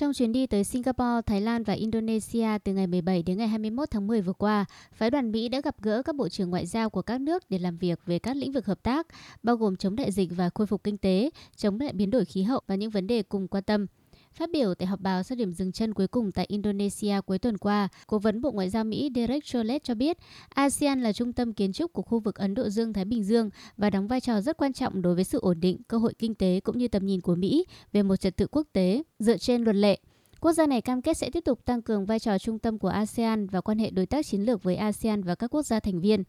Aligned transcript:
Trong 0.00 0.12
chuyến 0.12 0.32
đi 0.32 0.46
tới 0.46 0.64
Singapore, 0.64 1.22
Thái 1.26 1.40
Lan 1.40 1.62
và 1.62 1.72
Indonesia 1.72 2.48
từ 2.64 2.72
ngày 2.72 2.86
17 2.86 3.22
đến 3.22 3.38
ngày 3.38 3.48
21 3.48 3.90
tháng 3.90 4.06
10 4.06 4.20
vừa 4.20 4.32
qua, 4.32 4.64
phái 4.92 5.10
đoàn 5.10 5.32
Mỹ 5.32 5.48
đã 5.48 5.60
gặp 5.60 5.82
gỡ 5.82 6.02
các 6.02 6.16
bộ 6.16 6.28
trưởng 6.28 6.50
ngoại 6.50 6.66
giao 6.66 6.90
của 6.90 7.02
các 7.02 7.20
nước 7.20 7.50
để 7.50 7.58
làm 7.58 7.76
việc 7.76 8.00
về 8.06 8.18
các 8.18 8.36
lĩnh 8.36 8.52
vực 8.52 8.66
hợp 8.66 8.82
tác, 8.82 9.06
bao 9.42 9.56
gồm 9.56 9.76
chống 9.76 9.96
đại 9.96 10.12
dịch 10.12 10.28
và 10.36 10.50
khôi 10.54 10.66
phục 10.66 10.84
kinh 10.84 10.98
tế, 10.98 11.30
chống 11.56 11.80
lại 11.80 11.92
biến 11.92 12.10
đổi 12.10 12.24
khí 12.24 12.42
hậu 12.42 12.60
và 12.66 12.74
những 12.74 12.90
vấn 12.90 13.06
đề 13.06 13.22
cùng 13.22 13.48
quan 13.48 13.62
tâm. 13.62 13.86
Phát 14.34 14.50
biểu 14.50 14.74
tại 14.74 14.86
họp 14.86 15.00
báo 15.00 15.22
sau 15.22 15.36
điểm 15.36 15.52
dừng 15.52 15.72
chân 15.72 15.94
cuối 15.94 16.08
cùng 16.08 16.32
tại 16.32 16.46
Indonesia 16.48 17.20
cuối 17.26 17.38
tuần 17.38 17.58
qua, 17.58 17.88
Cố 18.06 18.18
vấn 18.18 18.40
Bộ 18.40 18.50
Ngoại 18.50 18.70
giao 18.70 18.84
Mỹ 18.84 19.10
Derek 19.14 19.44
Chollet 19.44 19.84
cho 19.84 19.94
biết 19.94 20.16
ASEAN 20.48 21.02
là 21.02 21.12
trung 21.12 21.32
tâm 21.32 21.52
kiến 21.52 21.72
trúc 21.72 21.92
của 21.92 22.02
khu 22.02 22.20
vực 22.20 22.34
Ấn 22.34 22.54
Độ 22.54 22.68
Dương-Thái 22.68 23.04
Bình 23.04 23.24
Dương 23.24 23.50
và 23.76 23.90
đóng 23.90 24.06
vai 24.06 24.20
trò 24.20 24.40
rất 24.40 24.56
quan 24.56 24.72
trọng 24.72 25.02
đối 25.02 25.14
với 25.14 25.24
sự 25.24 25.38
ổn 25.40 25.60
định, 25.60 25.82
cơ 25.88 25.98
hội 25.98 26.14
kinh 26.18 26.34
tế 26.34 26.60
cũng 26.60 26.78
như 26.78 26.88
tầm 26.88 27.06
nhìn 27.06 27.20
của 27.20 27.34
Mỹ 27.34 27.64
về 27.92 28.02
một 28.02 28.16
trật 28.16 28.36
tự 28.36 28.46
quốc 28.46 28.66
tế 28.72 29.02
dựa 29.18 29.38
trên 29.38 29.62
luật 29.62 29.76
lệ. 29.76 29.98
Quốc 30.40 30.52
gia 30.52 30.66
này 30.66 30.80
cam 30.80 31.02
kết 31.02 31.16
sẽ 31.16 31.30
tiếp 31.30 31.44
tục 31.44 31.64
tăng 31.64 31.82
cường 31.82 32.06
vai 32.06 32.18
trò 32.18 32.38
trung 32.38 32.58
tâm 32.58 32.78
của 32.78 32.88
ASEAN 32.88 33.46
và 33.46 33.60
quan 33.60 33.78
hệ 33.78 33.90
đối 33.90 34.06
tác 34.06 34.26
chiến 34.26 34.40
lược 34.40 34.62
với 34.62 34.76
ASEAN 34.76 35.22
và 35.22 35.34
các 35.34 35.54
quốc 35.54 35.62
gia 35.62 35.80
thành 35.80 36.00
viên. 36.00 36.22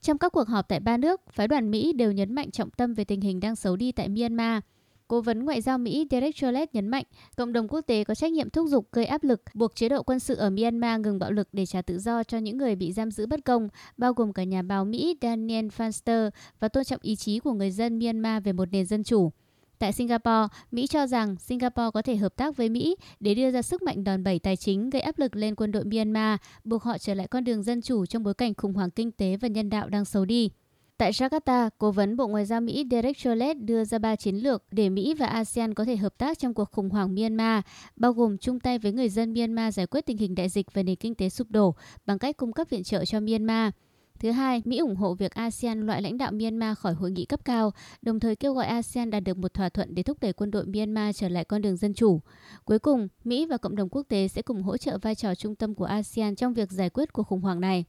Trong 0.00 0.18
các 0.18 0.32
cuộc 0.32 0.48
họp 0.48 0.68
tại 0.68 0.80
ba 0.80 0.96
nước, 0.96 1.20
phái 1.32 1.48
đoàn 1.48 1.70
Mỹ 1.70 1.92
đều 1.92 2.12
nhấn 2.12 2.34
mạnh 2.34 2.50
trọng 2.50 2.70
tâm 2.70 2.94
về 2.94 3.04
tình 3.04 3.20
hình 3.20 3.40
đang 3.40 3.56
xấu 3.56 3.76
đi 3.76 3.92
tại 3.92 4.08
Myanmar– 4.08 4.62
Cố 5.08 5.20
vấn 5.20 5.44
Ngoại 5.44 5.60
giao 5.60 5.78
Mỹ 5.78 6.06
Derek 6.10 6.36
Chollet 6.36 6.74
nhấn 6.74 6.88
mạnh, 6.88 7.04
cộng 7.36 7.52
đồng 7.52 7.68
quốc 7.68 7.80
tế 7.80 8.04
có 8.04 8.14
trách 8.14 8.32
nhiệm 8.32 8.50
thúc 8.50 8.68
giục 8.68 8.92
gây 8.92 9.06
áp 9.06 9.24
lực 9.24 9.42
buộc 9.54 9.74
chế 9.74 9.88
độ 9.88 10.02
quân 10.02 10.20
sự 10.20 10.34
ở 10.34 10.50
Myanmar 10.50 11.00
ngừng 11.00 11.18
bạo 11.18 11.30
lực 11.30 11.48
để 11.52 11.66
trả 11.66 11.82
tự 11.82 11.98
do 11.98 12.24
cho 12.24 12.38
những 12.38 12.58
người 12.58 12.76
bị 12.76 12.92
giam 12.92 13.10
giữ 13.10 13.26
bất 13.26 13.44
công, 13.44 13.68
bao 13.96 14.12
gồm 14.12 14.32
cả 14.32 14.44
nhà 14.44 14.62
báo 14.62 14.84
Mỹ 14.84 15.16
Daniel 15.22 15.66
Fanster 15.66 16.30
và 16.60 16.68
tôn 16.68 16.84
trọng 16.84 17.00
ý 17.02 17.16
chí 17.16 17.38
của 17.38 17.52
người 17.52 17.70
dân 17.70 17.98
Myanmar 17.98 18.42
về 18.44 18.52
một 18.52 18.68
nền 18.72 18.86
dân 18.86 19.04
chủ. 19.04 19.30
Tại 19.78 19.92
Singapore, 19.92 20.46
Mỹ 20.70 20.86
cho 20.86 21.06
rằng 21.06 21.36
Singapore 21.36 21.90
có 21.94 22.02
thể 22.02 22.16
hợp 22.16 22.36
tác 22.36 22.56
với 22.56 22.68
Mỹ 22.68 22.96
để 23.20 23.34
đưa 23.34 23.50
ra 23.50 23.62
sức 23.62 23.82
mạnh 23.82 24.04
đòn 24.04 24.24
bẩy 24.24 24.38
tài 24.38 24.56
chính 24.56 24.90
gây 24.90 25.02
áp 25.02 25.18
lực 25.18 25.36
lên 25.36 25.54
quân 25.54 25.72
đội 25.72 25.84
Myanmar, 25.84 26.38
buộc 26.64 26.82
họ 26.82 26.98
trở 26.98 27.14
lại 27.14 27.28
con 27.28 27.44
đường 27.44 27.62
dân 27.62 27.82
chủ 27.82 28.06
trong 28.06 28.22
bối 28.22 28.34
cảnh 28.34 28.54
khủng 28.54 28.74
hoảng 28.74 28.90
kinh 28.90 29.12
tế 29.12 29.36
và 29.36 29.48
nhân 29.48 29.70
đạo 29.70 29.88
đang 29.88 30.04
xấu 30.04 30.24
đi. 30.24 30.50
Tại 30.98 31.12
Jakarta, 31.12 31.70
Cố 31.78 31.90
vấn 31.90 32.16
Bộ 32.16 32.26
Ngoại 32.26 32.46
giao 32.46 32.60
Mỹ 32.60 32.86
Derek 32.90 33.18
Chollet 33.18 33.56
đưa 33.60 33.84
ra 33.84 33.98
ba 33.98 34.16
chiến 34.16 34.36
lược 34.36 34.62
để 34.70 34.88
Mỹ 34.88 35.14
và 35.14 35.26
ASEAN 35.26 35.74
có 35.74 35.84
thể 35.84 35.96
hợp 35.96 36.18
tác 36.18 36.38
trong 36.38 36.54
cuộc 36.54 36.72
khủng 36.72 36.90
hoảng 36.90 37.14
Myanmar, 37.14 37.64
bao 37.96 38.12
gồm 38.12 38.38
chung 38.38 38.60
tay 38.60 38.78
với 38.78 38.92
người 38.92 39.08
dân 39.08 39.34
Myanmar 39.34 39.74
giải 39.74 39.86
quyết 39.86 40.06
tình 40.06 40.16
hình 40.16 40.34
đại 40.34 40.48
dịch 40.48 40.66
và 40.72 40.82
nền 40.82 40.96
kinh 40.96 41.14
tế 41.14 41.28
sụp 41.28 41.50
đổ 41.50 41.74
bằng 42.06 42.18
cách 42.18 42.36
cung 42.36 42.52
cấp 42.52 42.66
viện 42.70 42.82
trợ 42.82 43.04
cho 43.04 43.20
Myanmar. 43.20 43.72
Thứ 44.18 44.30
hai, 44.30 44.62
Mỹ 44.64 44.78
ủng 44.78 44.96
hộ 44.96 45.14
việc 45.14 45.34
ASEAN 45.34 45.86
loại 45.86 46.02
lãnh 46.02 46.18
đạo 46.18 46.32
Myanmar 46.32 46.78
khỏi 46.78 46.94
hội 46.94 47.10
nghị 47.10 47.24
cấp 47.24 47.44
cao, 47.44 47.72
đồng 48.02 48.20
thời 48.20 48.36
kêu 48.36 48.54
gọi 48.54 48.66
ASEAN 48.66 49.10
đạt 49.10 49.22
được 49.22 49.36
một 49.36 49.54
thỏa 49.54 49.68
thuận 49.68 49.94
để 49.94 50.02
thúc 50.02 50.16
đẩy 50.20 50.32
quân 50.32 50.50
đội 50.50 50.66
Myanmar 50.66 51.16
trở 51.16 51.28
lại 51.28 51.44
con 51.44 51.62
đường 51.62 51.76
dân 51.76 51.94
chủ. 51.94 52.20
Cuối 52.64 52.78
cùng, 52.78 53.08
Mỹ 53.24 53.46
và 53.46 53.56
cộng 53.56 53.76
đồng 53.76 53.88
quốc 53.88 54.02
tế 54.08 54.28
sẽ 54.28 54.42
cùng 54.42 54.62
hỗ 54.62 54.76
trợ 54.76 54.98
vai 54.98 55.14
trò 55.14 55.34
trung 55.34 55.54
tâm 55.54 55.74
của 55.74 55.84
ASEAN 55.84 56.36
trong 56.36 56.54
việc 56.54 56.70
giải 56.70 56.90
quyết 56.90 57.12
cuộc 57.12 57.22
khủng 57.22 57.40
hoảng 57.40 57.60
này. 57.60 57.84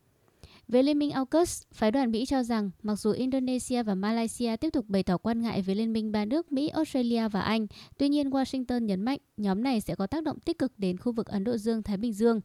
Về 0.68 0.84
Liên 0.84 1.00
minh 1.00 1.12
AUKUS, 1.12 1.62
phái 1.74 1.92
đoàn 1.92 2.12
Mỹ 2.12 2.26
cho 2.26 2.44
rằng 2.44 2.72
mặc 2.84 2.96
dù 2.96 3.12
Indonesia 3.12 3.84
và 3.84 3.96
Malaysia 3.96 4.56
tiếp 4.56 4.70
tục 4.70 4.86
bày 4.88 5.04
tỏ 5.04 5.18
quan 5.18 5.42
ngại 5.42 5.62
với 5.62 5.76
Liên 5.76 5.94
minh 5.94 6.12
ba 6.12 6.26
nước 6.26 6.52
Mỹ, 6.52 6.68
Australia 6.68 7.28
và 7.28 7.42
Anh, 7.42 7.68
tuy 7.98 8.10
nhiên 8.10 8.30
Washington 8.30 8.80
nhấn 8.80 9.02
mạnh 9.02 9.20
nhóm 9.38 9.64
này 9.64 9.82
sẽ 9.82 9.96
có 9.96 10.08
tác 10.08 10.24
động 10.24 10.40
tích 10.40 10.58
cực 10.58 10.80
đến 10.80 10.98
khu 10.98 11.12
vực 11.12 11.28
Ấn 11.28 11.44
Độ 11.44 11.58
Dương-Thái 11.58 11.98
Bình 11.98 12.14
Dương. 12.14 12.42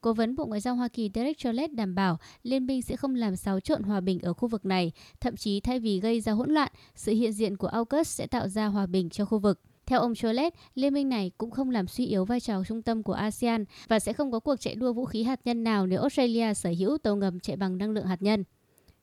Cố 0.00 0.12
vấn 0.12 0.36
Bộ 0.36 0.46
Ngoại 0.46 0.60
giao 0.60 0.74
Hoa 0.74 0.88
Kỳ 0.88 1.10
Derek 1.14 1.38
Chollet 1.38 1.72
đảm 1.72 1.94
bảo 1.94 2.18
liên 2.42 2.66
minh 2.66 2.82
sẽ 2.82 2.96
không 2.96 3.14
làm 3.14 3.36
xáo 3.36 3.60
trộn 3.60 3.82
hòa 3.82 4.00
bình 4.00 4.20
ở 4.20 4.32
khu 4.32 4.48
vực 4.48 4.64
này, 4.64 4.92
thậm 5.20 5.36
chí 5.36 5.60
thay 5.60 5.80
vì 5.80 6.00
gây 6.00 6.20
ra 6.20 6.32
hỗn 6.32 6.50
loạn, 6.50 6.72
sự 6.94 7.12
hiện 7.12 7.32
diện 7.32 7.56
của 7.56 7.66
AUKUS 7.66 8.08
sẽ 8.08 8.26
tạo 8.26 8.48
ra 8.48 8.66
hòa 8.66 8.86
bình 8.86 9.10
cho 9.10 9.24
khu 9.24 9.38
vực. 9.38 9.60
Theo 9.92 10.00
ông 10.00 10.14
Cholet, 10.14 10.54
liên 10.74 10.94
minh 10.94 11.08
này 11.08 11.30
cũng 11.38 11.50
không 11.50 11.70
làm 11.70 11.86
suy 11.86 12.06
yếu 12.06 12.24
vai 12.24 12.40
trò 12.40 12.62
trung 12.68 12.82
tâm 12.82 13.02
của 13.02 13.12
ASEAN 13.12 13.64
và 13.88 13.98
sẽ 13.98 14.12
không 14.12 14.32
có 14.32 14.40
cuộc 14.40 14.56
chạy 14.56 14.74
đua 14.74 14.92
vũ 14.92 15.04
khí 15.04 15.22
hạt 15.22 15.40
nhân 15.44 15.64
nào 15.64 15.86
nếu 15.86 16.00
Australia 16.00 16.54
sở 16.54 16.70
hữu 16.78 16.98
tàu 16.98 17.16
ngầm 17.16 17.40
chạy 17.40 17.56
bằng 17.56 17.78
năng 17.78 17.90
lượng 17.90 18.06
hạt 18.06 18.22
nhân. 18.22 18.44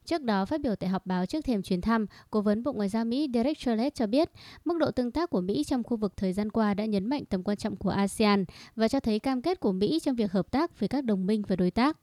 Trước 0.06 0.22
đó, 0.22 0.45
phát 0.45 0.62
biểu 0.62 0.76
tại 0.76 0.90
họp 0.90 1.05
báo 1.05 1.26
trước 1.26 1.45
thềm 1.45 1.61
chuyến 1.61 1.82
thăm, 1.82 2.05
Cố 2.30 2.42
vấn 2.42 2.64
Bộ 2.64 2.73
Ngoại 2.73 2.89
giao 2.89 3.05
Mỹ 3.05 3.30
Derek 3.33 3.60
Chollet 3.60 3.95
cho 3.95 4.08
biết 4.08 4.30
mức 4.66 4.78
độ 4.78 4.92
tương 4.92 5.11
tác 5.11 5.30
của 5.30 5.42
Mỹ 5.42 5.64
trong 5.64 5.83
khu 5.83 5.98
vực 5.98 6.17
thời 6.17 6.33
gian 6.33 6.52
qua 6.52 6.73
đã 6.73 6.86
nhấn 6.86 7.05
mạnh 7.05 7.26
tầm 7.26 7.44
quan 7.44 7.58
trọng 7.58 7.76
của 7.76 7.89
ASEAN 7.89 8.45
và 8.76 8.88
cho 8.88 8.99
thấy 8.99 9.20
cam 9.20 9.42
kết 9.42 9.60
của 9.60 9.72
Mỹ 9.72 9.99
trong 10.04 10.16
việc 10.16 10.32
hợp 10.32 10.52
tác 10.52 10.80
với 10.80 10.89
các 10.89 11.04
đồng 11.04 11.26
minh 11.26 11.44
và 11.48 11.55
đối 11.55 11.72
tác. 11.72 11.98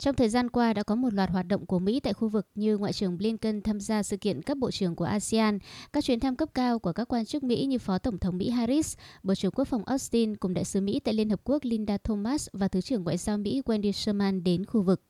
Trong 0.00 0.14
thời 0.14 0.28
gian 0.28 0.50
qua 0.50 0.72
đã 0.72 0.82
có 0.82 0.94
một 0.94 1.14
loạt 1.14 1.30
hoạt 1.30 1.46
động 1.46 1.66
của 1.66 1.78
Mỹ 1.78 2.00
tại 2.00 2.12
khu 2.12 2.28
vực 2.28 2.46
như 2.54 2.76
Ngoại 2.76 2.92
trưởng 2.92 3.18
Blinken 3.18 3.62
tham 3.62 3.80
gia 3.80 4.02
sự 4.02 4.16
kiện 4.16 4.42
cấp 4.42 4.58
bộ 4.58 4.70
trưởng 4.70 4.96
của 4.96 5.04
ASEAN, 5.04 5.58
các 5.92 6.04
chuyến 6.04 6.20
thăm 6.20 6.36
cấp 6.36 6.48
cao 6.54 6.78
của 6.78 6.92
các 6.92 7.08
quan 7.08 7.24
chức 7.24 7.42
Mỹ 7.42 7.64
như 7.64 7.78
Phó 7.78 7.98
Tổng 7.98 8.18
thống 8.18 8.38
Mỹ 8.38 8.50
Harris, 8.50 8.96
Bộ 9.22 9.34
trưởng 9.34 9.52
Quốc 9.52 9.64
phòng 9.64 9.84
Austin 9.84 10.36
cùng 10.36 10.54
Đại 10.54 10.64
sứ 10.64 10.80
Mỹ 10.80 11.00
tại 11.04 11.14
Liên 11.14 11.30
Hợp 11.30 11.40
Quốc 11.44 11.64
Linda 11.64 11.98
Thomas 11.98 12.48
và 12.52 12.68
Thứ 12.68 12.80
trưởng 12.80 13.04
Ngoại 13.04 13.16
giao 13.16 13.38
Mỹ 13.38 13.62
Wendy 13.66 13.92
Sherman 13.92 14.44
đến 14.44 14.64
khu 14.64 14.82
vực. 14.82 15.09